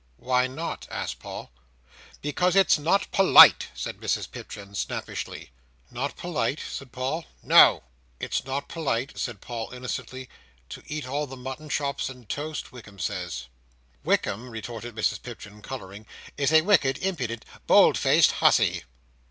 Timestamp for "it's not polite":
2.55-3.67, 8.19-9.15